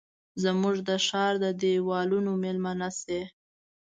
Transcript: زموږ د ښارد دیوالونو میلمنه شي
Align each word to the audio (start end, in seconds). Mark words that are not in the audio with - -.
زموږ 0.43 0.75
د 0.87 0.89
ښارد 1.07 1.43
دیوالونو 1.61 2.31
میلمنه 2.43 2.89
شي 2.99 3.21